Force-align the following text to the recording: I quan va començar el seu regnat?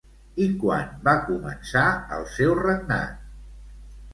I 0.43 0.45
quan 0.61 0.95
va 1.09 1.13
començar 1.27 1.83
el 2.17 2.27
seu 2.39 2.55
regnat? 2.61 3.21